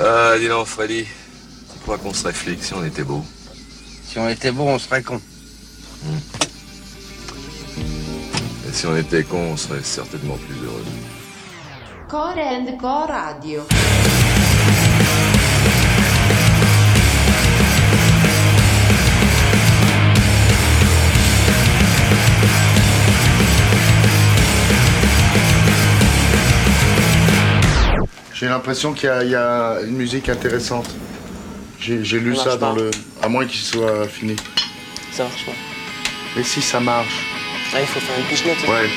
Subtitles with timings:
[0.00, 1.04] Ah, dis donc, Freddy.
[1.04, 3.24] Tu crois qu'on serait flic si on était beau?
[4.04, 5.20] Si on était beau, on serait con.
[8.68, 10.84] Et si on était con, on serait certainement plus heureux.
[12.08, 13.62] Core and Co Radio.
[28.38, 30.88] J'ai l'impression qu'il y, a- il y a une musique intéressante.
[31.80, 32.80] J'ai lu Ça dans pas.
[32.80, 32.90] le.
[33.22, 34.36] À moins qu'il soit fini.
[35.12, 35.52] Ça marche pas.
[36.36, 37.24] Mais si ça marche.
[37.74, 38.58] Ah, il faut faire une pichenette.
[38.68, 38.88] Ouais.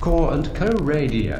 [0.00, 1.36] Core and Co Radio.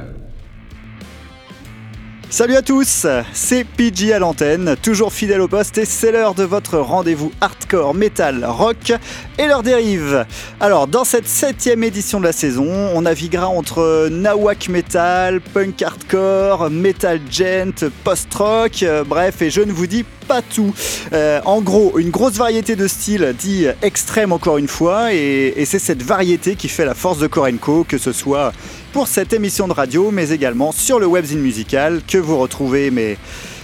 [2.34, 6.42] Salut à tous, c'est PG à l'antenne, toujours fidèle au poste et c'est l'heure de
[6.42, 8.92] votre rendez-vous hardcore, metal, rock
[9.38, 10.26] et leurs dérives.
[10.58, 16.70] Alors dans cette septième édition de la saison, on naviguera entre nawak metal, punk hardcore,
[16.70, 20.74] metal gent, post-rock, euh, bref et je ne vous dis pas tout.
[21.12, 25.78] Euh, en gros, une grosse variété de styles dit extrême encore une fois et, c'est
[25.78, 28.52] cette variété qui fait la force de Korenko, que ce soit
[28.92, 32.90] pour cette émission de radio, mais également sur le webzine musical que vous retrouvez.
[32.90, 33.16] Mais,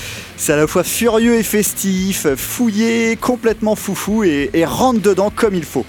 [0.48, 5.64] à la fois furieux et festif, fouillé, complètement foufou et, et rentre dedans comme il
[5.64, 5.84] faut.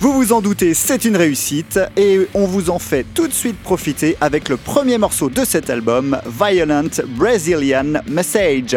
[0.00, 3.56] Vous vous en doutez, c'est une réussite et on vous en fait tout de suite
[3.62, 8.76] profiter avec le premier morceau de cet album, Violent Brazilian Message.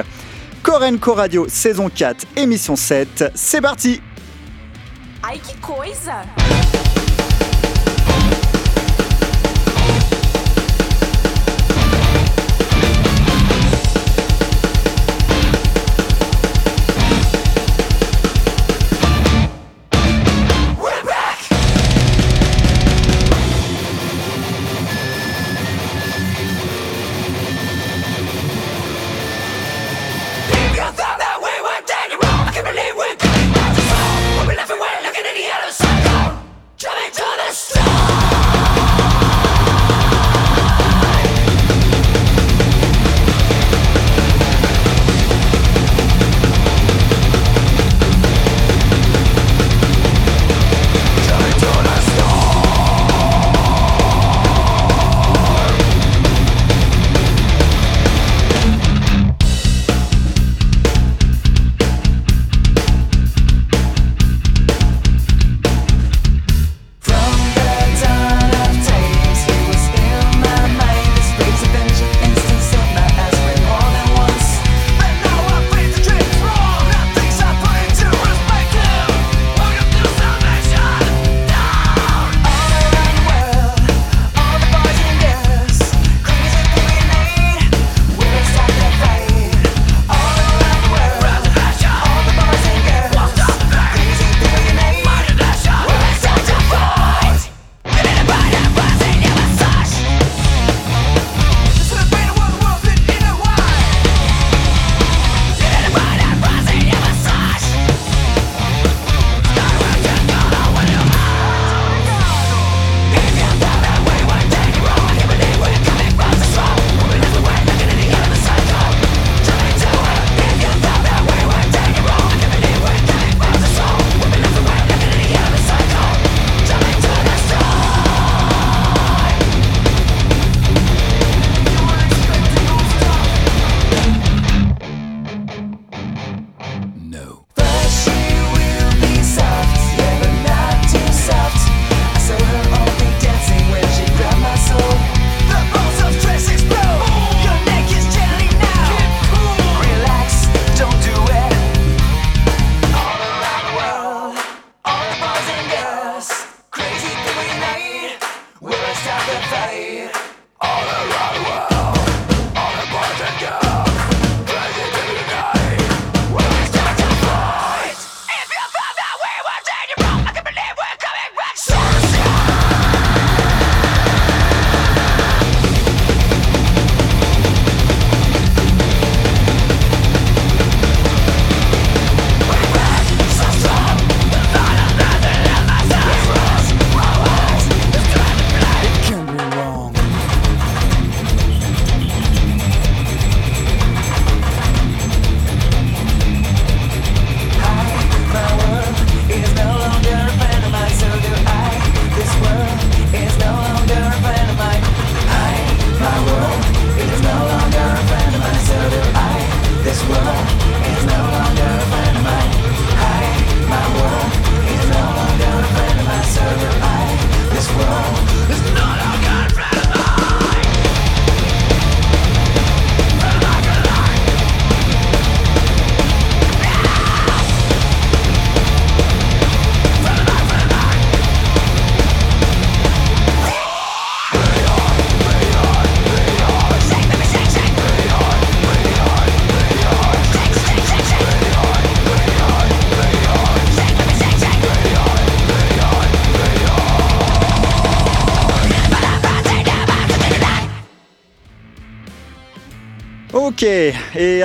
[0.64, 4.02] Korenko Radio saison 4, émission 7, c'est parti
[5.22, 6.24] Ai, que coisa!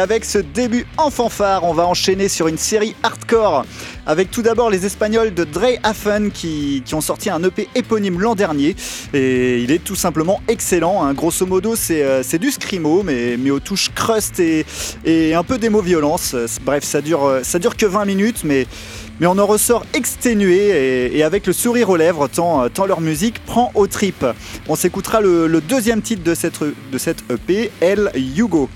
[0.05, 3.65] Avec ce début en fanfare, on va enchaîner sur une série hardcore.
[4.05, 8.21] Avec tout d'abord les Espagnols de Dre Hafen qui, qui ont sorti un EP éponyme
[8.21, 8.77] l'an dernier.
[9.15, 11.03] Et il est tout simplement excellent.
[11.03, 11.15] hein.
[11.15, 14.67] Grosso modo, c'est euh, c'est du scrimo, mais, mais aux touches crust et,
[15.35, 16.33] un peu d'émo violence.
[16.35, 18.67] Euh, Bref, ça dure, euh, dure que 20 minutes, mais,
[19.23, 23.71] on en ressort exténué et, avec le sourire aux lèvres, tant, tant leur musique prend
[23.75, 24.27] aux tripes.
[24.69, 28.69] On s'écoutera le, le deuxième titre de cette, de cette EP, El Hugo.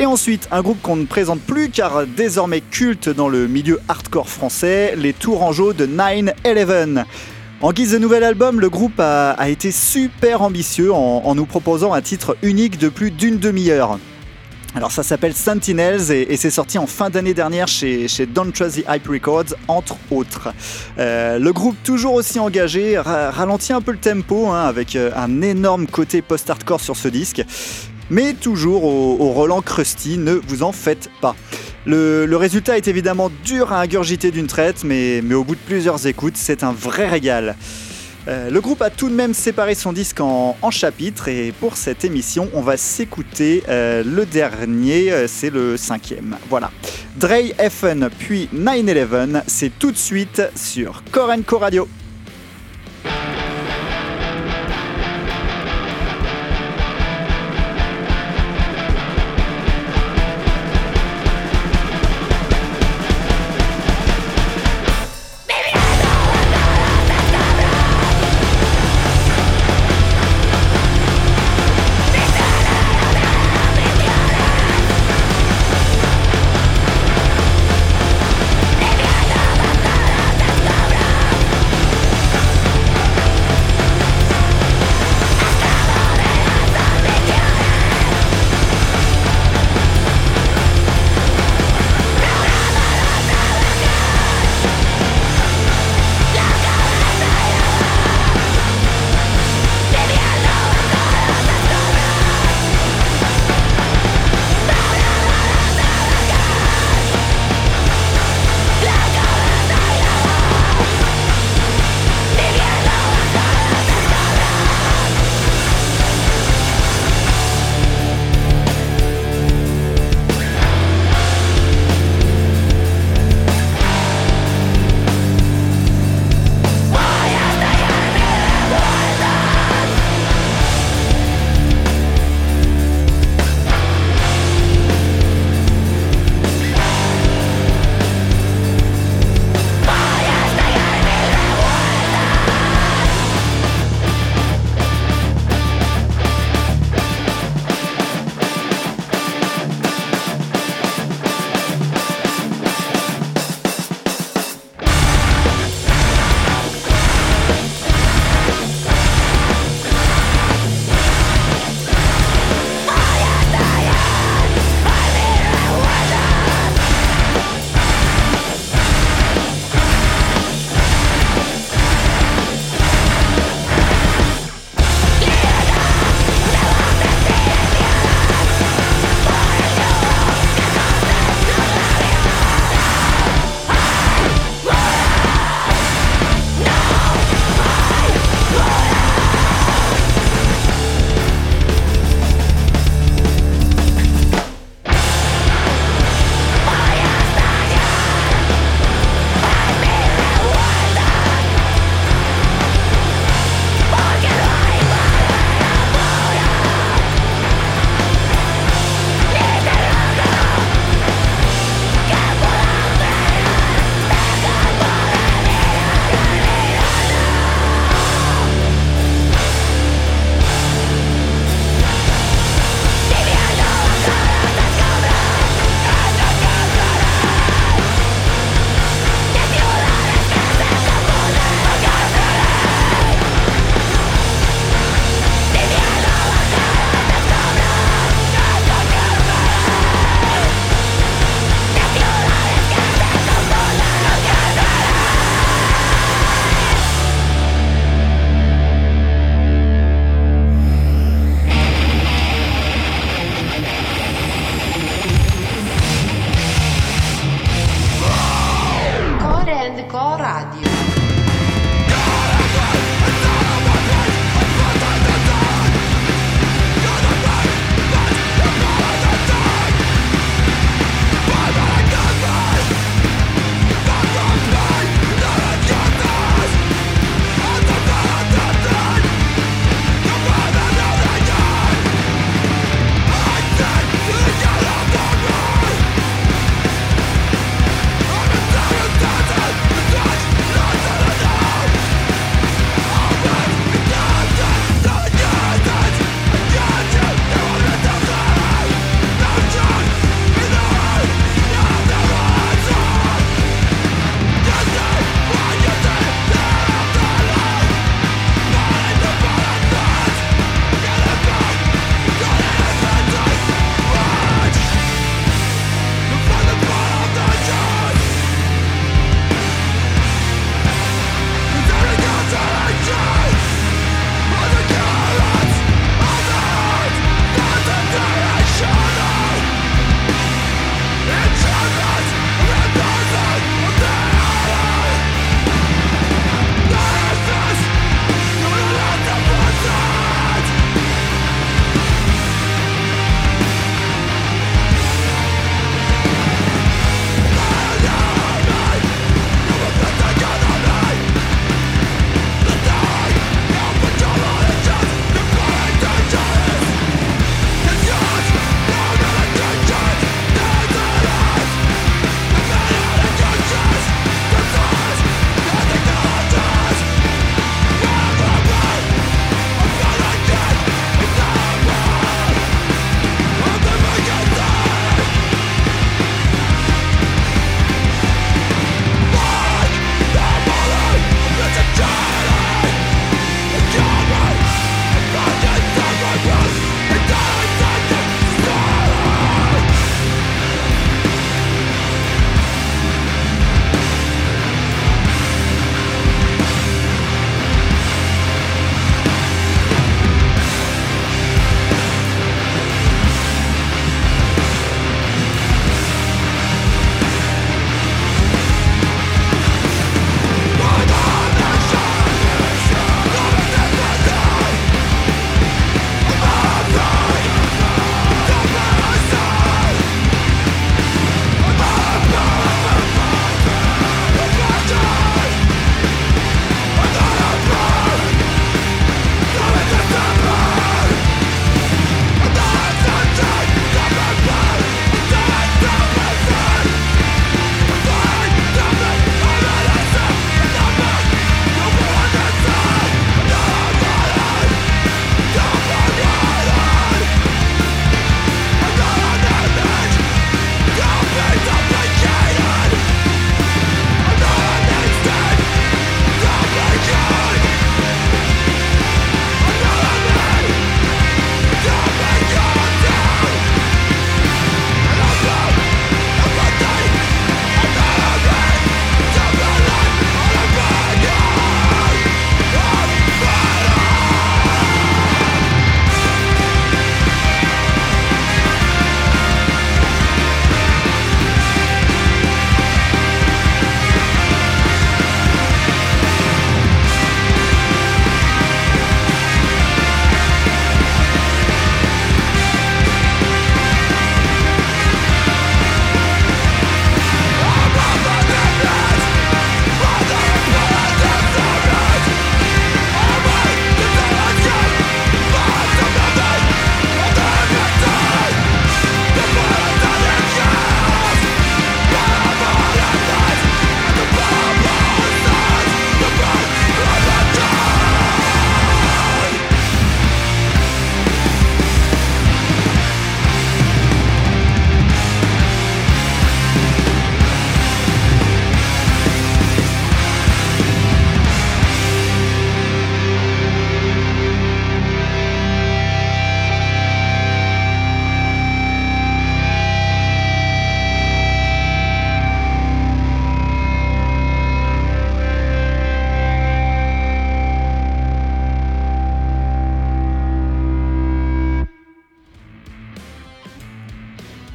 [0.00, 4.30] Et ensuite, un groupe qu'on ne présente plus car désormais culte dans le milieu hardcore
[4.30, 7.04] français, les Tourangeaux de 9-11.
[7.60, 12.00] En guise de nouvel album, le groupe a, été super ambitieux en, nous proposant un
[12.00, 13.98] titre unique de plus d'une demi-heure.
[14.74, 18.84] Alors ça s'appelle Sentinels et, c'est sorti en fin d'année dernière chez, Don't Trust the
[18.88, 20.54] Hype Records, entre autres.
[20.98, 25.10] Euh, le groupe toujours aussi engagé ra- ralentit un peu le tempo hein, avec euh,
[25.14, 27.44] un énorme côté post-hardcore sur ce disque.
[28.10, 31.36] Mais toujours au, Roland Krusty, ne vous en faites pas.
[31.86, 36.36] Le, résultat est évidemment dur à ingurgiter d'une traite, mais, au bout de plusieurs écoutes,
[36.36, 37.56] c'est un vrai régal.
[38.28, 42.04] Euh, le groupe a tout de même séparé son disque en, chapitres et pour cette
[42.04, 46.36] émission, on va s'écouter euh, le dernier, euh, c'est le cinquième.
[46.50, 46.70] Voilà.
[47.16, 51.88] Dre FN puis 9-11, c'est tout de suite sur Korenko Radio.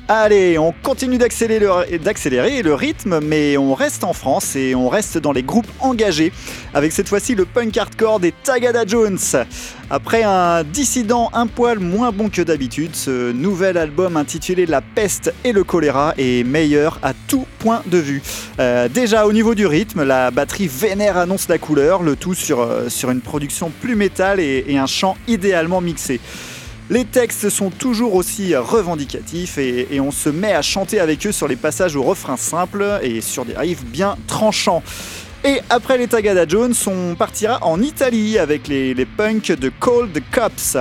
[0.08, 5.32] Allez, on continue d'accélérer le, rythme, mais on reste en France et on reste dans
[5.32, 6.32] les groupes engagés,
[6.76, 9.18] avec cette fois-ci le punk hardcore des Tagada Jones.
[9.90, 15.34] Après un dissident un poil moins bon que d'habitude, ce nouvel album intitulé La peste
[15.44, 18.22] et le choléra est meilleur à tout point de vue.
[18.60, 22.62] Euh, déjà au niveau du rythme, la batterie vénère annonce la couleur, le tout sur,
[22.62, 26.20] euh, une production plus métal et un chant idéalement mixé.
[26.92, 31.48] Les textes sont toujours aussi revendicatifs et, on se met à chanter avec eux sur
[31.48, 34.84] les passages au refrain simple et sur des riffs bien tranchants.
[35.44, 40.22] Et après les Tagada Jones, on partira en Italie avec les, les punks de Cold
[40.32, 40.78] Cops.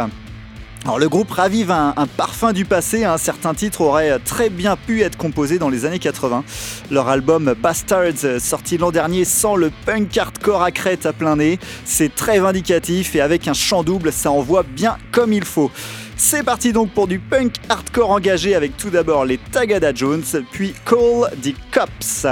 [0.85, 5.01] Alors le groupe ravive un, parfum du passé, un certain titre aurait très bien pu
[5.01, 6.45] être composé dans les années 80.
[6.91, 11.59] Leur album Bastards, sorti l'an dernier sans le punk hardcore à crête à plein nez,
[11.87, 15.71] c'est très vindicatif et avec un chant double, ça envoie bien comme il faut.
[16.19, 20.75] C'est parti donc pour du punk hardcore engagé avec tout d'abord les Tagada Jones, puis
[20.85, 22.27] Call the Cops.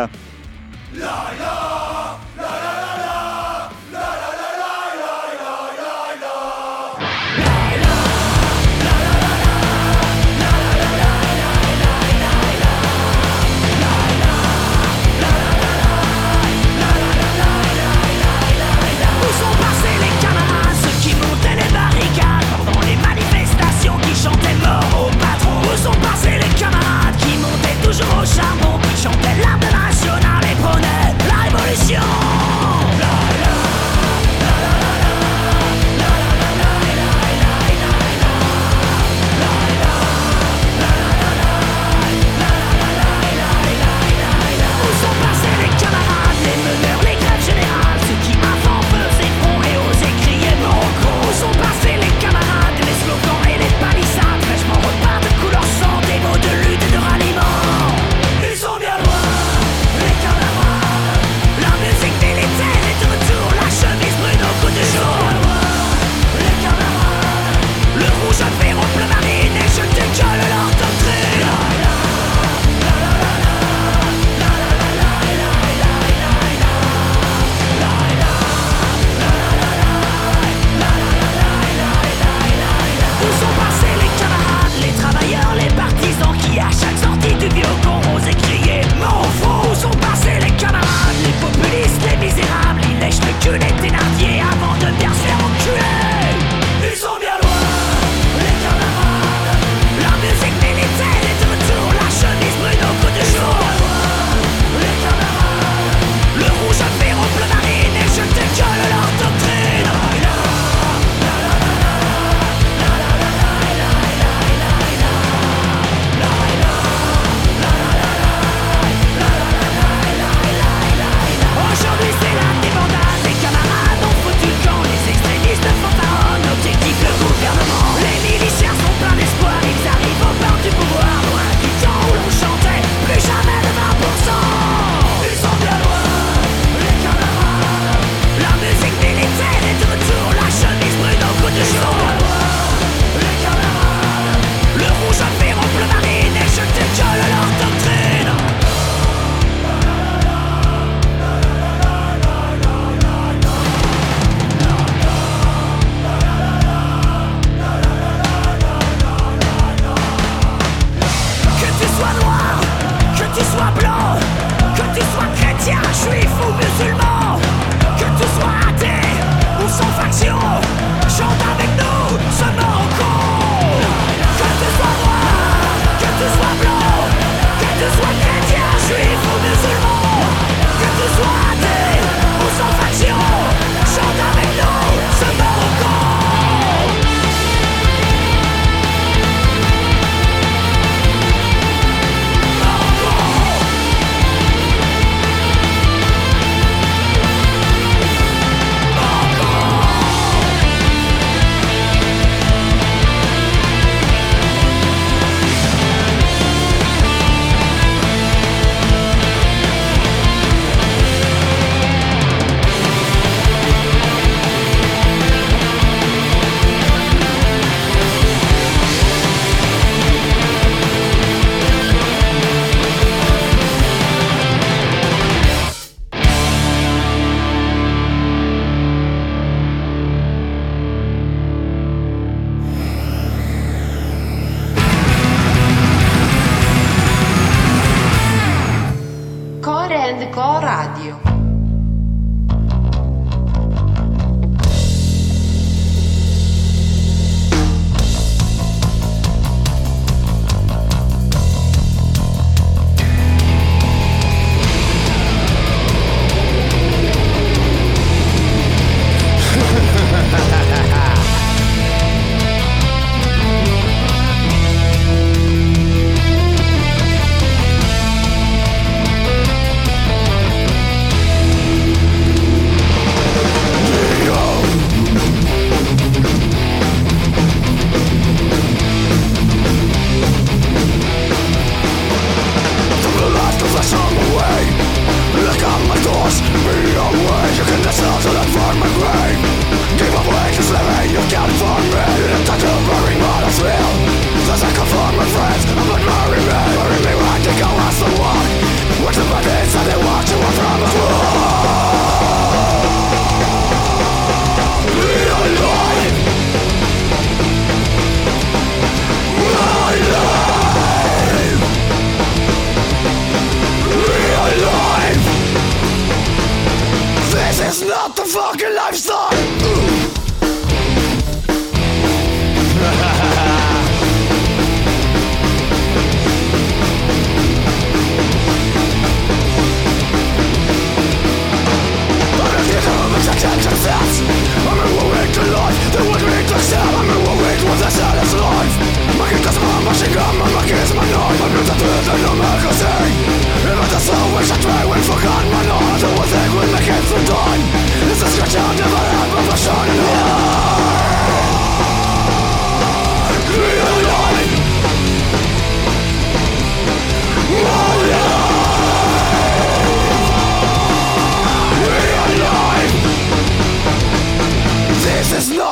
[239.92, 241.41] Core Co Radio.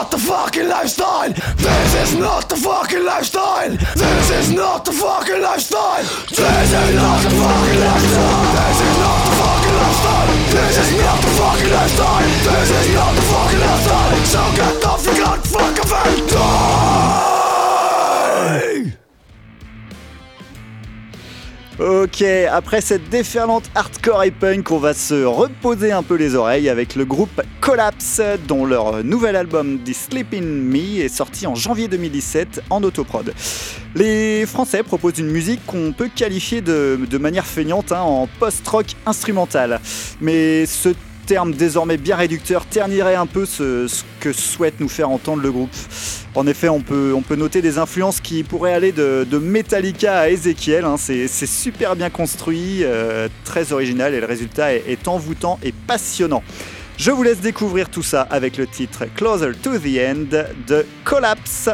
[0.00, 1.30] Not the fucking lifestyle.
[1.30, 3.70] This is not the fucking lifestyle.
[3.70, 6.02] This is not the fucking lifestyle.
[6.02, 8.48] This is not the fucking lifestyle.
[8.56, 10.28] This is not the fucking lifestyle.
[10.56, 12.28] This is not the fucking lifestyle.
[12.48, 14.16] This is not the fucking lifestyle.
[14.24, 16.89] So get off your fucking face.
[21.80, 26.68] Ok, après cette déferlante hardcore et punk, on va se reposer un peu les oreilles
[26.68, 31.54] avec le groupe Collapse, dont leur nouvel album The Sleep in Me est sorti en
[31.54, 33.32] janvier 2017 en autoprod.
[33.94, 38.88] Les Français proposent une musique qu'on peut qualifier de, de manière feignante hein, en post-rock
[39.06, 39.80] instrumental.
[40.20, 40.90] Mais ce
[41.30, 43.86] terme désormais bien réducteur ternirait un peu ce,
[44.18, 45.70] que souhaite nous faire entendre le groupe.
[46.34, 50.84] En effet, on peut, noter des influences qui pourraient aller de, Metallica à Ezekiel.
[50.84, 50.96] hein.
[50.98, 56.42] C'est super bien construit, euh, très original et le résultat est envoûtant et passionnant.
[56.98, 61.70] Je vous laisse découvrir tout ça avec le titre Closer to the End de Collapse.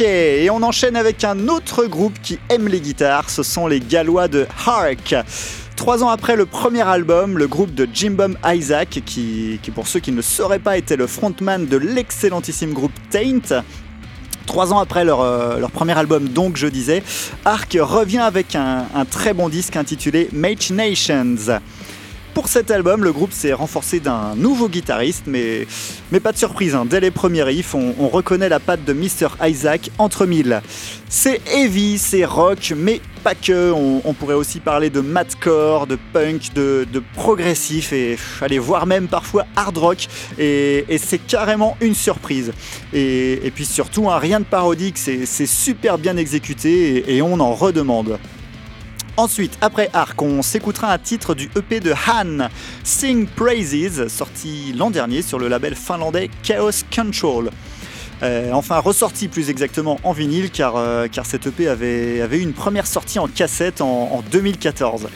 [0.00, 4.28] Et on enchaîne avec un autre groupe qui aime les guitares, ce sont les Gallois
[4.28, 5.14] de Hark.
[5.76, 10.00] Trois ans après le premier album, le groupe de Jim Bum Isaac, qui, pour ceux
[10.00, 13.62] qui ne sauraient pas était le frontman de l'excellentissime groupe Taint,
[14.46, 17.02] Trois ans après leur, euh, premier album, donc je disais,
[17.44, 21.60] Ark revient avec un, un très bon disque intitulé Machinations.
[22.38, 25.66] Pour cet album, le groupe s'est renforcé d'un nouveau guitariste, mais,
[26.22, 26.86] pas de surprise, hein.
[26.88, 29.30] dès les premiers riffs, on, on, reconnaît la patte de Mr.
[29.42, 30.62] Isaac entre mille.
[31.08, 36.52] C'est heavy, c'est rock, mais pas que, on, pourrait aussi parler de madcore, de punk,
[36.54, 40.06] de, progressif, et allez, voire même parfois hard rock,
[40.38, 42.52] et, c'est carrément une surprise.
[42.92, 48.20] Et, puis surtout, un rien de parodique, c'est super bien exécuté, et on en redemande.
[49.18, 52.46] Ensuite, après Ark, on s'écoutera un titre du EP de Han,
[52.84, 57.50] Sing Praises, sorti l'an dernier sur le label finlandais Chaos Control.
[58.22, 62.52] Euh, enfin, ressorti plus exactement en vinyle, car, euh, car cette EP avait, eu une
[62.52, 65.08] première sortie en cassette en, en 2014.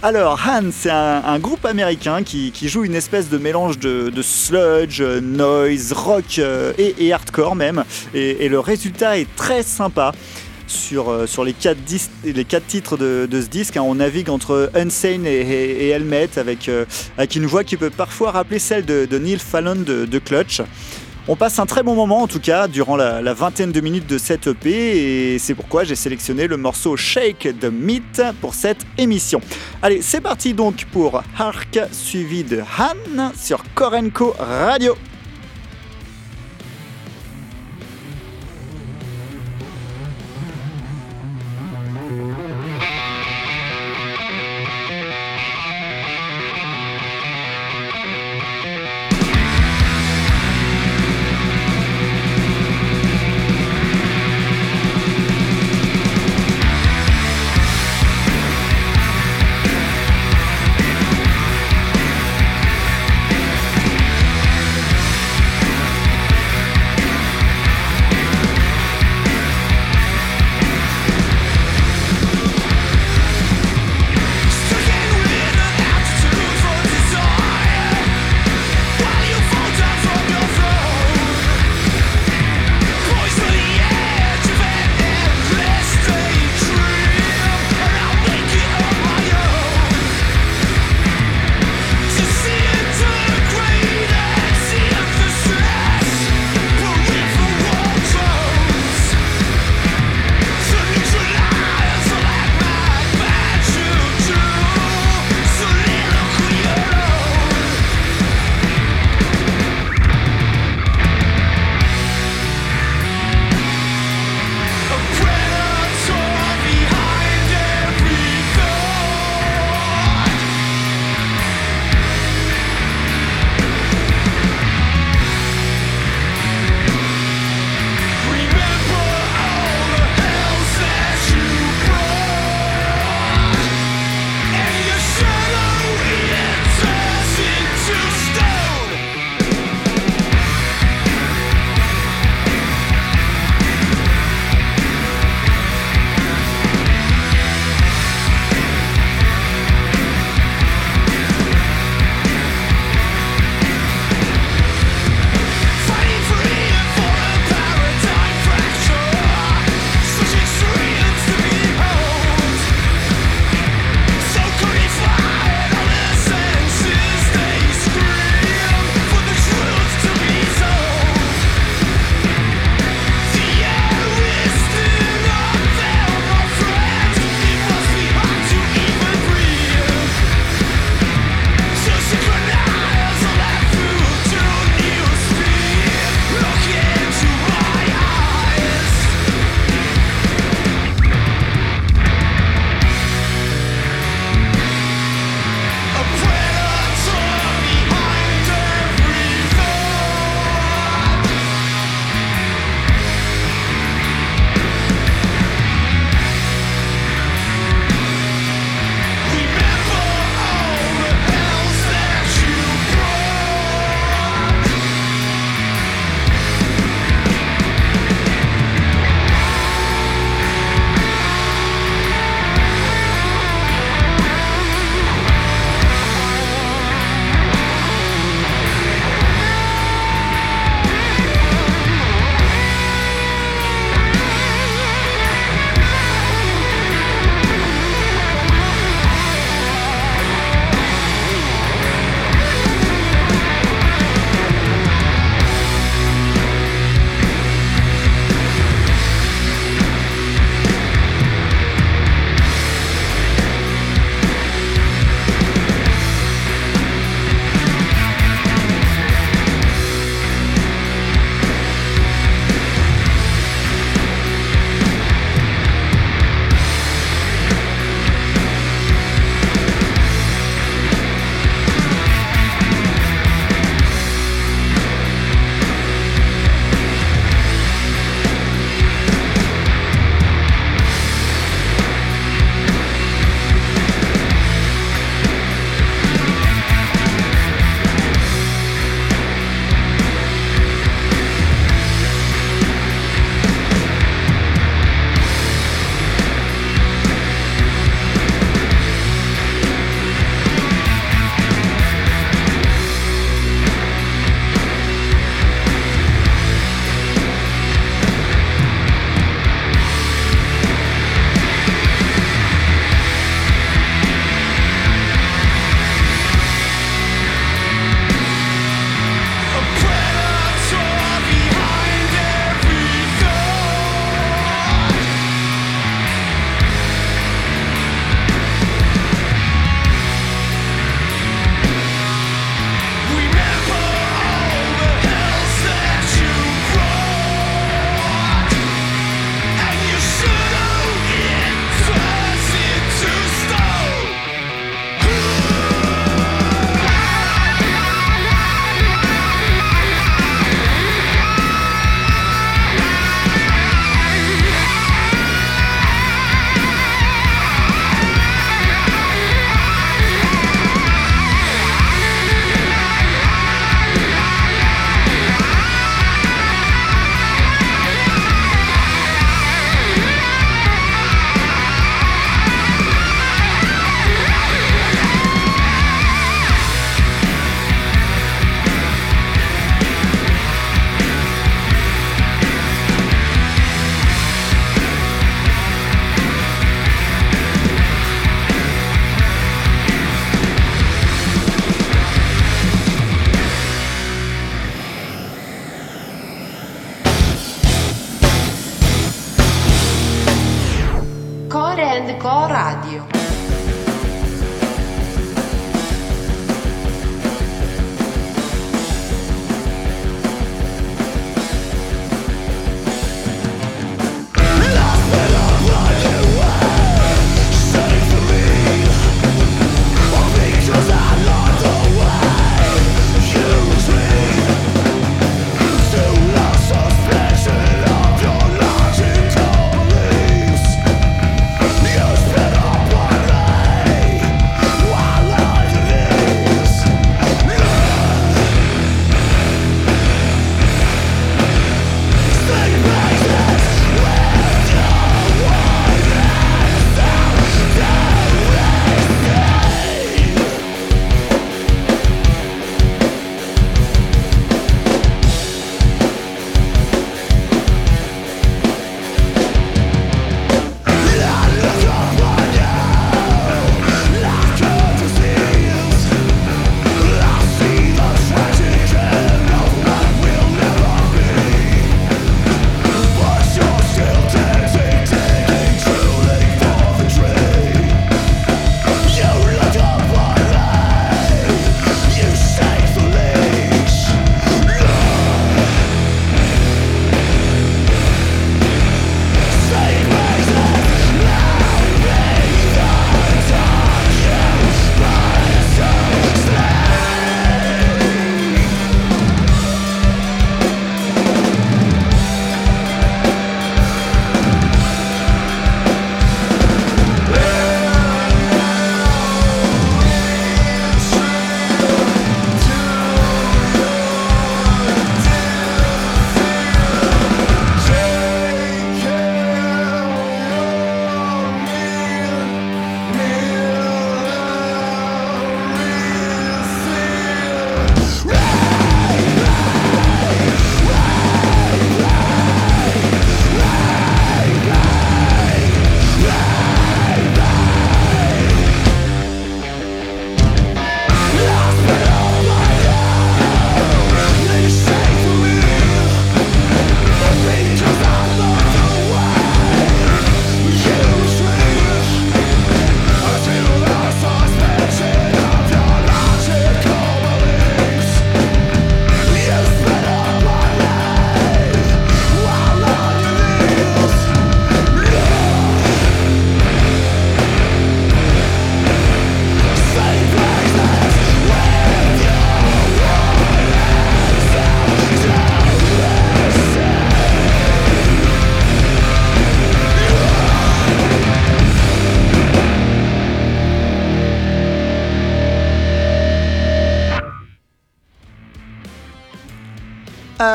[0.00, 5.92] Alors, Han, c'est un, groupe américain qui, joue une espèce de mélange de, sludge, noise,
[5.92, 7.82] rock euh, et, hardcore même,
[8.14, 10.12] et le résultat est très sympa
[10.70, 13.76] sur, euh, les, quatre titres de, ce disque.
[13.76, 16.84] Hein, on navigue entre Unsane et, et, et Helmet avec, euh,
[17.18, 20.62] avec, une voix qui peut parfois rappeler celle de, Neil Fallon de, de, Clutch.
[21.28, 24.06] On passe un très bon moment en tout cas durant la, la vingtaine de minutes
[24.06, 28.86] de cette EP et c'est pourquoi j'ai sélectionné le morceau Shake the Meat pour cette
[28.96, 29.40] émission.
[29.82, 34.96] Allez, c'est parti donc pour Hark suivi de Han sur Korenko Radio.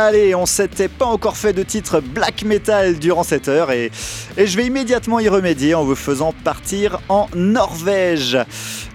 [0.07, 3.89] Allez, on s'était pas encore fait de titre black metal durant cette heure et,
[4.37, 8.37] je vais immédiatement y remédier en vous faisant partir en Norvège.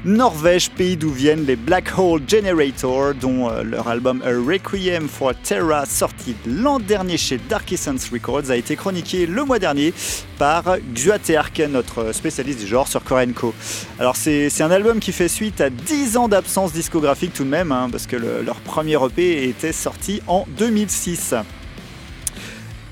[0.05, 5.33] Norvège, pays d'où viennent les Black Hole Generator, dont euh, leur album A Requiem for
[5.43, 9.93] Terra, sorti l'an dernier chez Dark Essence Records, a été chroniqué le mois dernier
[10.41, 13.53] par Xuateark, notre spécialiste du genre sur Korenko.
[13.99, 17.73] Alors c'est un album qui fait suite à 10 ans d'absence discographique tout de même,
[17.73, 21.35] hein, parce que le- leur premier EP était sorti en 2006.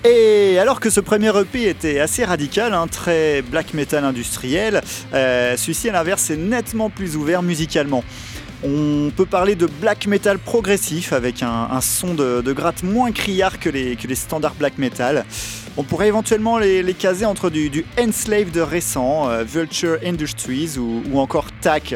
[0.05, 4.83] Et alors que ce premier EP était assez radical, hein, très black metal industriel,
[5.15, 8.05] euh, celui-ci à l'inverse est nettement plus ouvert musicalement.
[8.63, 13.71] On peut parler de black metal progressif avec un, son de, gratte moins criard que
[13.71, 15.25] les standards black metal.
[15.81, 21.47] On pourrait éventuellement les, caser entre du, du Enslaved récent, euh, Vulture Industries ou, encore
[21.61, 21.95] TAC.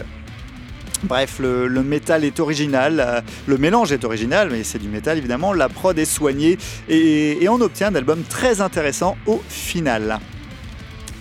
[1.03, 5.53] Bref, le, métal est original, euh, le mélange est original, mais c'est du métal évidemment,
[5.53, 6.59] la prod est soignée
[6.89, 10.21] et on obtient un album très intéressant au final.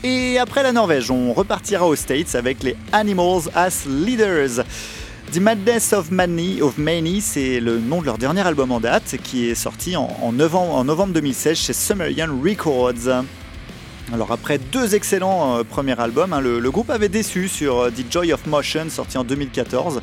[0.03, 4.63] Et après la Norvège, on repartira aux States avec les Animals as Leaders.
[5.31, 9.15] The Madness of Many, of Many c'est le nom de leur dernier album en date
[9.23, 13.23] qui est sorti en, novembre, en novembre 2016 chez Sumerian Records.
[14.13, 18.11] Alors après deux excellents euh, premiers albums, hein, le, groupe avait déçu sur euh, The
[18.11, 20.01] Joy of Motion sorti en 2014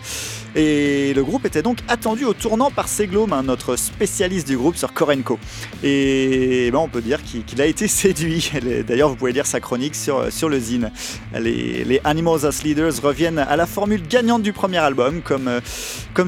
[0.57, 4.77] et le groupe était donc attendu au tournant par Seglom, hein, notre spécialiste du groupe
[4.77, 5.39] sur Korenko.
[5.85, 8.51] Et ben, on peut dire qu'il a été séduit.
[8.87, 10.91] D'ailleurs vous pouvez lire sa chronique sur, sur le zine.
[11.39, 15.61] Les, Animals as Leaders reviennent à la formule gagnante du premier album, comme, euh,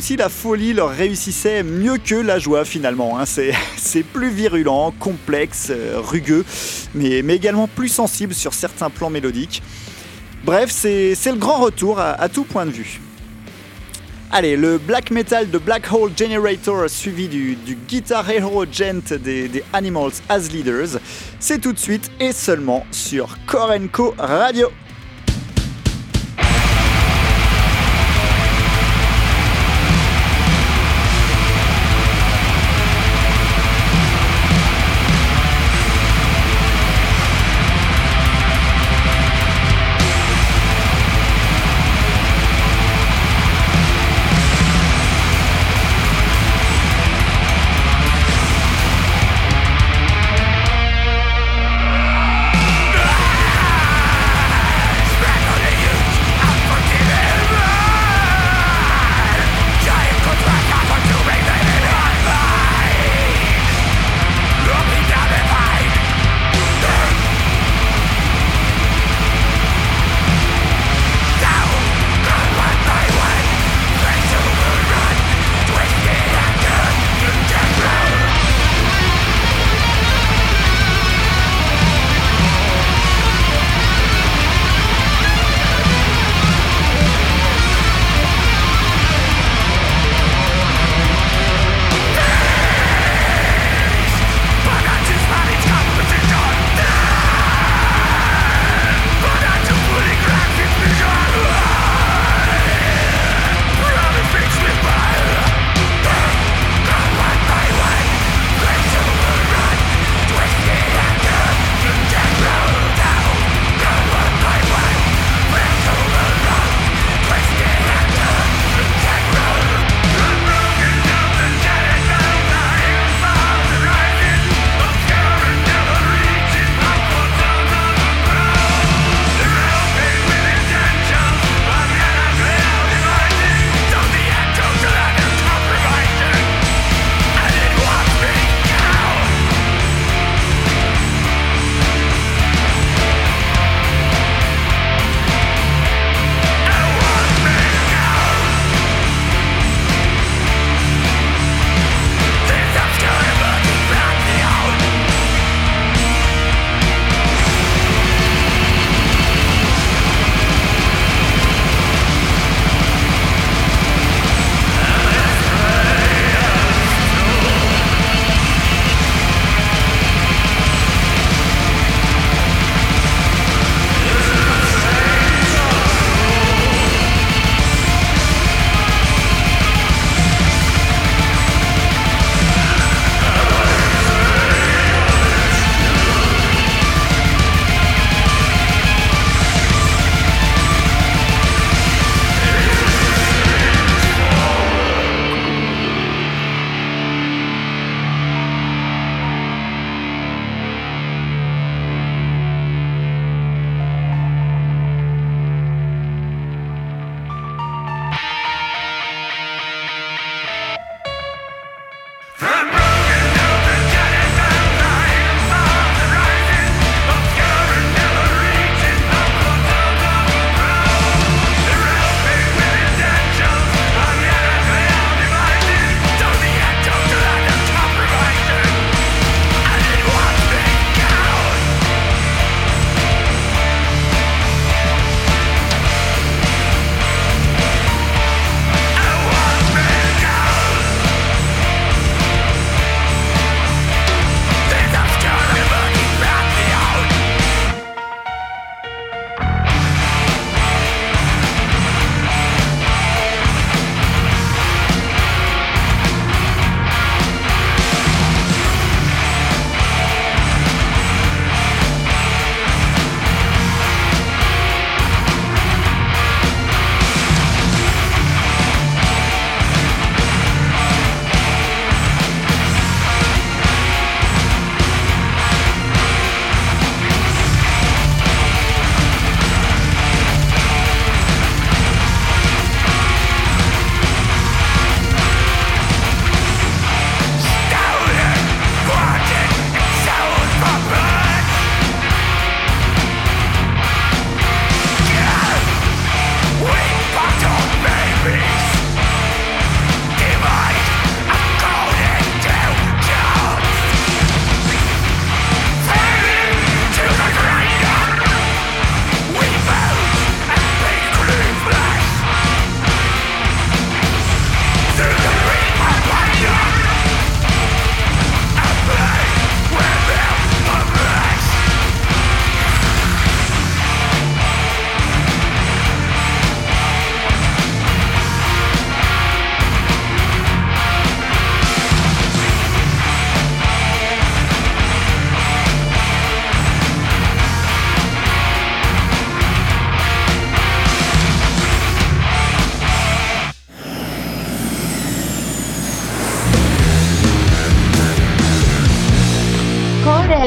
[0.00, 3.18] si la folie leur réussissait mieux que la joie finalement.
[3.18, 3.24] hein.
[3.24, 6.44] C'est plus virulent, complexe, euh, rugueux,
[6.94, 9.62] mais, mais également plus sensible sur certains plans mélodiques.
[10.44, 13.00] Bref, c'est le grand retour à, à tout point de vue.
[14.32, 19.48] Allez, le black metal de Black Hole Generator suivi du, du Guitar Hero Gent des,
[19.48, 21.00] des Animals as Leaders,
[21.40, 24.70] c'est tout de suite et seulement sur Korenko Radio.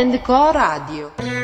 [0.03, 1.42] Core Co Radio.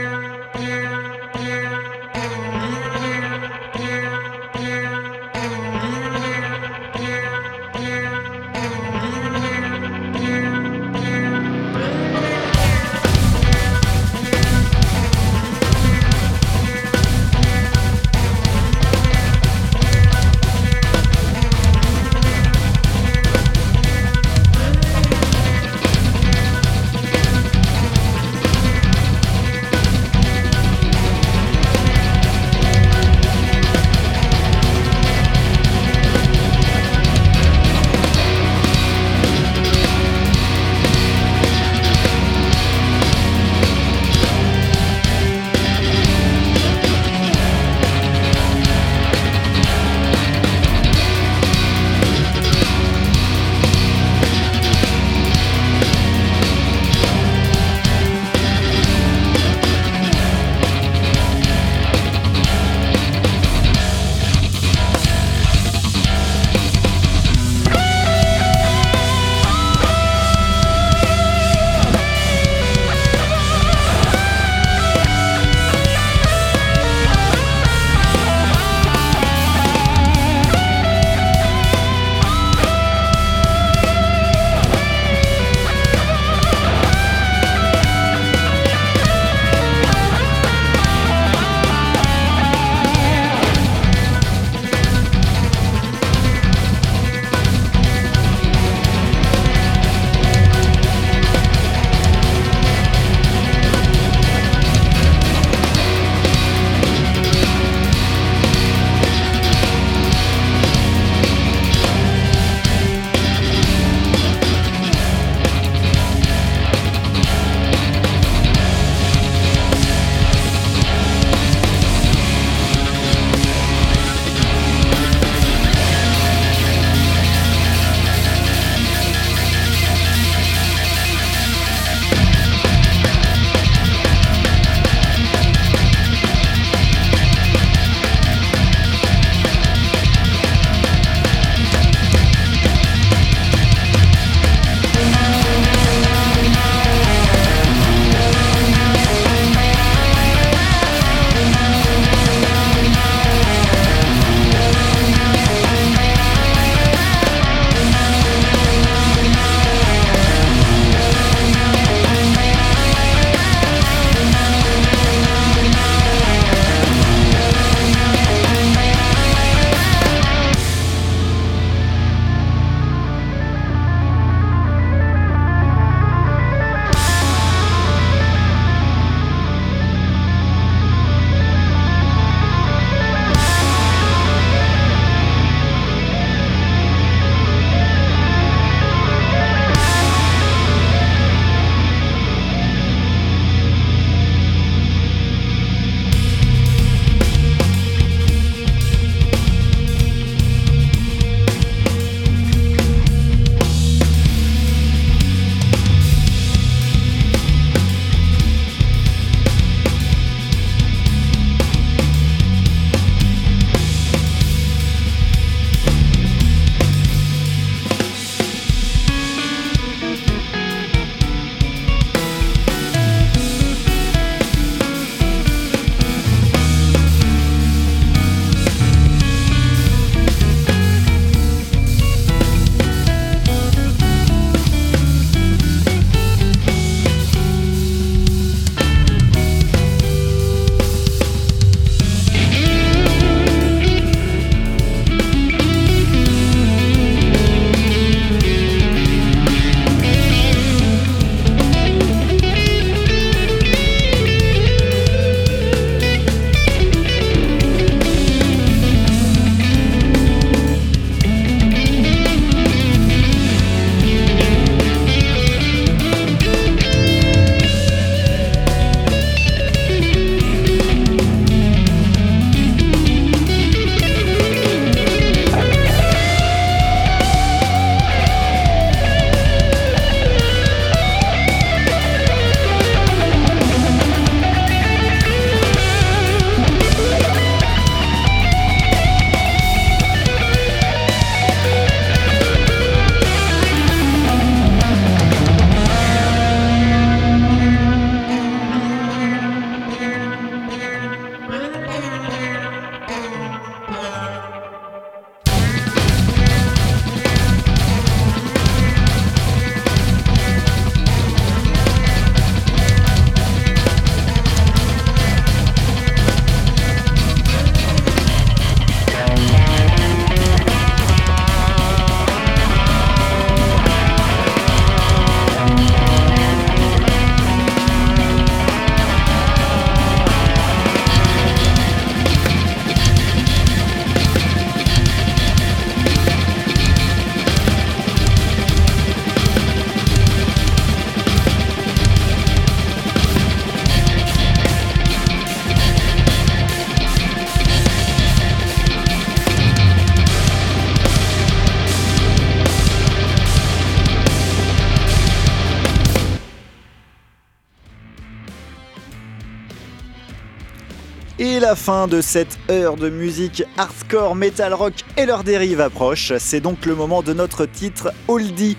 [361.59, 366.31] Et la fin de cette heure de musique hardcore, metal rock et leurs dérives approche.
[366.39, 368.77] C'est donc le moment de notre titre Oldie.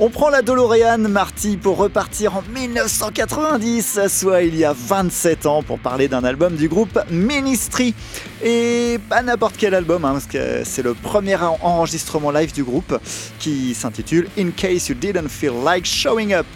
[0.00, 5.62] On prend la DeLorean Marty pour repartir en 1990, soit il y a 27 ans,
[5.62, 7.94] pour parler d'un album du groupe Ministry.
[8.42, 12.64] Et pas n'importe quel album, hein, parce que c'est le premier en- enregistrement live du
[12.64, 12.98] groupe
[13.38, 16.46] qui s'intitule In Case You Didn't Feel Like Showing Up.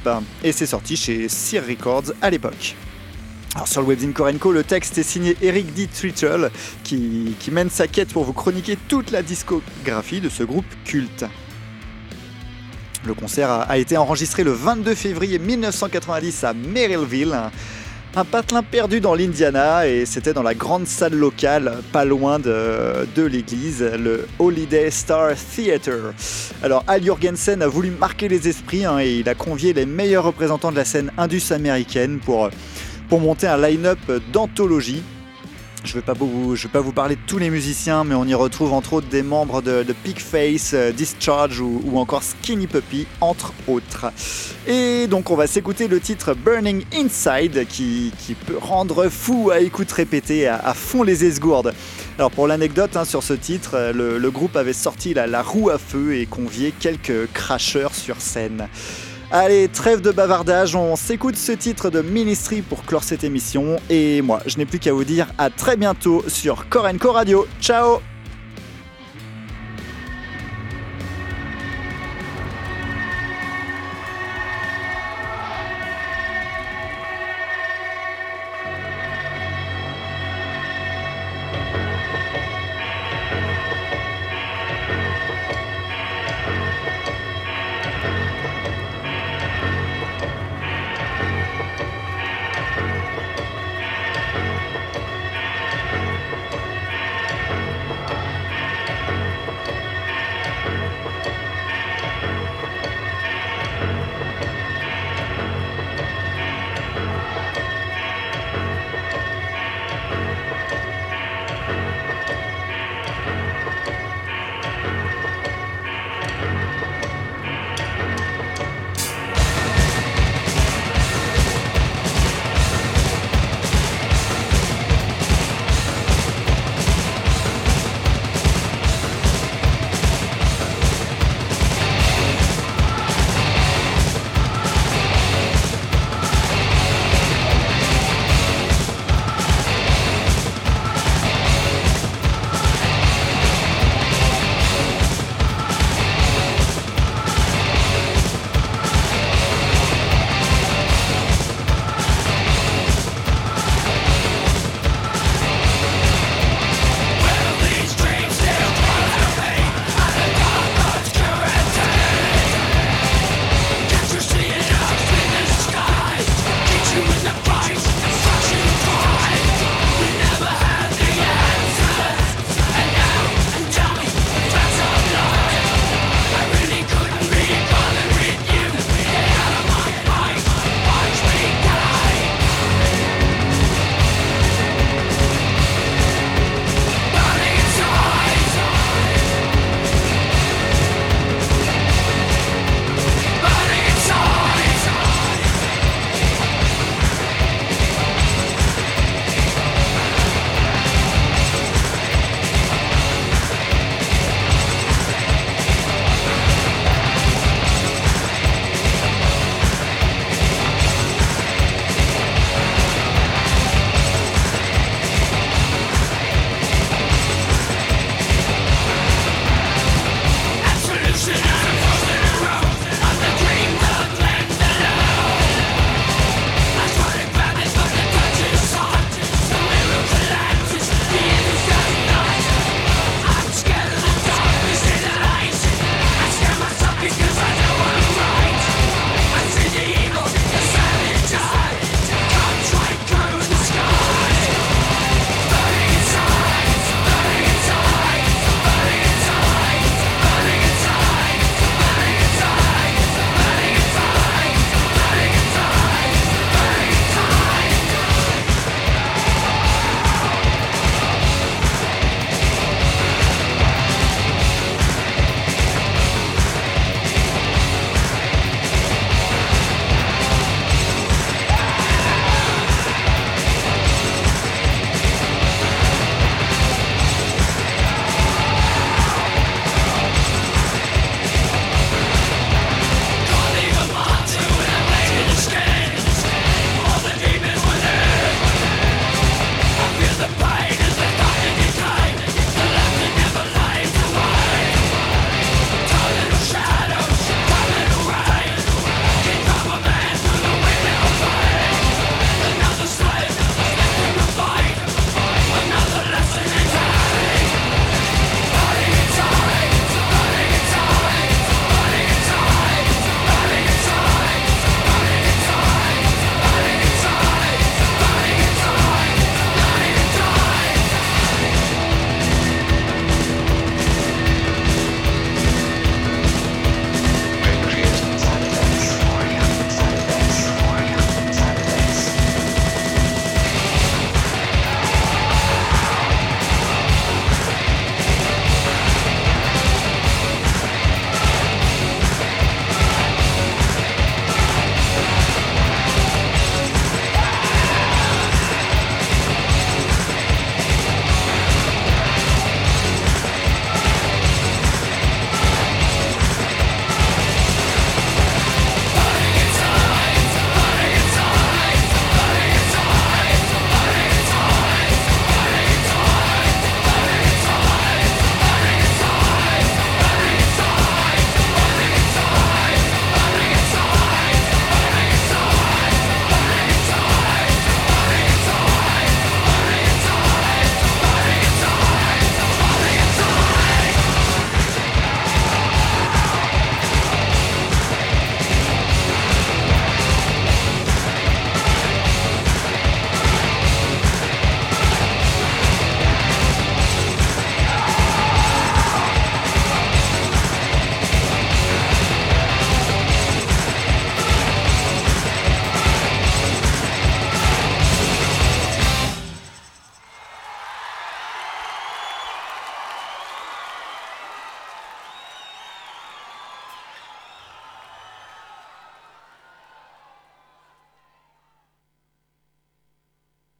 [0.42, 2.76] Et c'est sorti chez Sear Records à l'époque.
[3.56, 5.88] Alors sur le webzine Korenko, le texte est signé Eric D.
[5.88, 6.50] Trittle
[6.84, 11.24] qui, qui mène sa quête pour vous chroniquer toute la discographie de ce groupe culte.
[13.04, 17.34] Le concert a, été enregistré le 22 février 1990 à Merrillville,
[18.14, 23.08] un, patelin perdu dans l'Indiana, et c'était dans la grande salle locale, pas loin de,
[23.16, 26.12] de l'église, le Holiday Star Theatre.
[26.62, 30.24] Alors Al Jorgensen a voulu marquer les esprits hein, et il a convié les meilleurs
[30.24, 32.50] représentants de la scène indus américaine pour,
[33.10, 33.98] pour monter un line-up
[34.32, 35.02] d'anthologie.
[35.82, 36.12] Je ne vais, pas
[36.80, 39.84] vous- parler de tous les musiciens, mais on y retrouve entre autres des membres de,
[40.04, 44.12] Pigface, euh, Discharge ou, encore Skinny Puppy, entre autres.
[44.68, 48.12] Et donc on va s'écouter le titre Burning Inside qui,
[48.46, 51.72] peut rendre fou à écoute répétée à, fond les esgourdes.
[52.18, 55.70] Alors pour l'anecdote hein, sur ce titre, euh, le, groupe avait sorti la, la roue
[55.70, 58.68] à feu et convié quelques crasheurs sur scène.
[59.32, 63.76] Allez, trêve de bavardage, on s'écoute ce titre de Ministry pour clore cette émission.
[63.88, 67.46] Et moi, je n'ai plus qu'à vous dire à très bientôt sur Korenko Radio.
[67.60, 68.00] Ciao